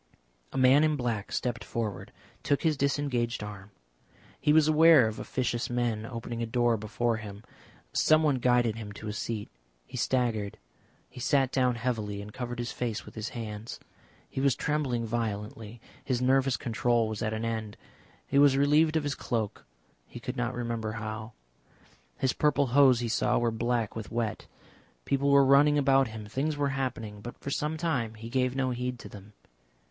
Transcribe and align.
A 0.51 0.57
man 0.57 0.83
in 0.83 0.95
black 0.95 1.31
stepped 1.31 1.63
forward, 1.63 2.11
took 2.41 2.63
his 2.63 2.75
disengaged 2.75 3.43
arm. 3.43 3.69
He 4.39 4.51
was 4.51 4.67
aware 4.67 5.07
of 5.07 5.19
officious 5.19 5.69
men 5.69 6.07
opening 6.07 6.41
a 6.41 6.47
door 6.47 6.75
before 6.75 7.17
him. 7.17 7.43
Someone 7.93 8.37
guided 8.37 8.75
him 8.77 8.93
to 8.93 9.07
a 9.09 9.13
seat. 9.13 9.47
He 9.85 9.97
staggered. 9.97 10.57
He 11.07 11.19
sat 11.19 11.51
down 11.51 11.75
heavily 11.75 12.19
and 12.19 12.33
covered 12.33 12.57
his 12.57 12.71
face 12.71 13.05
with 13.05 13.13
his 13.13 13.29
hands; 13.29 13.79
he 14.27 14.41
was 14.41 14.55
trembling 14.55 15.05
violently, 15.05 15.79
his 16.03 16.19
nervous 16.19 16.57
control 16.57 17.07
was 17.07 17.21
at 17.21 17.31
an 17.31 17.45
end. 17.45 17.77
He 18.25 18.39
was 18.39 18.57
relieved 18.57 18.95
of 18.95 19.03
his 19.03 19.13
cloak, 19.13 19.67
he 20.07 20.19
could 20.19 20.35
not 20.35 20.55
remember 20.55 20.93
how; 20.93 21.33
his 22.17 22.33
purple 22.33 22.65
hose 22.73 23.01
he 23.01 23.07
saw 23.07 23.37
were 23.37 23.51
black 23.51 23.95
with 23.95 24.11
wet. 24.11 24.47
People 25.05 25.29
were 25.29 25.45
running 25.45 25.77
about 25.77 26.07
him, 26.07 26.25
things 26.25 26.57
were 26.57 26.69
happening, 26.69 27.21
but 27.21 27.37
for 27.37 27.51
some 27.51 27.77
time 27.77 28.15
he 28.15 28.29
gave 28.29 28.55
no 28.55 28.71
heed 28.71 28.97
to 28.97 29.07
them. 29.07 29.33